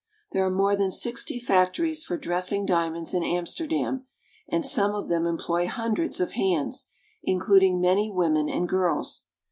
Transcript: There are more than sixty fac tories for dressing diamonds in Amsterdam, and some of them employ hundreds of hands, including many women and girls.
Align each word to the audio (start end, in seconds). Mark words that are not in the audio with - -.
There 0.31 0.43
are 0.43 0.49
more 0.49 0.75
than 0.75 0.89
sixty 0.89 1.39
fac 1.39 1.75
tories 1.75 2.03
for 2.03 2.17
dressing 2.17 2.65
diamonds 2.65 3.13
in 3.13 3.21
Amsterdam, 3.23 4.07
and 4.49 4.65
some 4.65 4.95
of 4.95 5.09
them 5.09 5.27
employ 5.27 5.67
hundreds 5.67 6.19
of 6.19 6.31
hands, 6.31 6.87
including 7.21 7.79
many 7.79 8.09
women 8.09 8.49
and 8.49 8.67
girls. 8.67 9.25